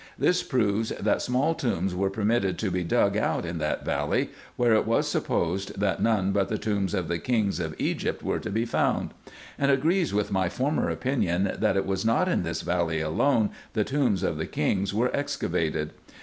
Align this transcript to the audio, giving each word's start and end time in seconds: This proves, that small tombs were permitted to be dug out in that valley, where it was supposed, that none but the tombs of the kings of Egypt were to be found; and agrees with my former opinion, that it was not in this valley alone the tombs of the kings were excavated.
This 0.17 0.41
proves, 0.41 0.89
that 0.89 1.21
small 1.21 1.53
tombs 1.53 1.93
were 1.93 2.09
permitted 2.09 2.57
to 2.57 2.71
be 2.71 2.83
dug 2.83 3.15
out 3.15 3.45
in 3.45 3.59
that 3.59 3.85
valley, 3.85 4.31
where 4.55 4.73
it 4.73 4.87
was 4.87 5.07
supposed, 5.07 5.79
that 5.79 6.01
none 6.01 6.31
but 6.31 6.49
the 6.49 6.57
tombs 6.57 6.95
of 6.95 7.07
the 7.07 7.19
kings 7.19 7.59
of 7.59 7.75
Egypt 7.79 8.23
were 8.23 8.39
to 8.39 8.49
be 8.49 8.65
found; 8.65 9.11
and 9.59 9.69
agrees 9.69 10.11
with 10.11 10.31
my 10.31 10.49
former 10.49 10.89
opinion, 10.89 11.51
that 11.59 11.77
it 11.77 11.85
was 11.85 12.03
not 12.03 12.27
in 12.27 12.41
this 12.41 12.61
valley 12.63 12.99
alone 12.99 13.51
the 13.73 13.83
tombs 13.83 14.23
of 14.23 14.39
the 14.39 14.47
kings 14.47 14.91
were 14.91 15.15
excavated. 15.15 15.91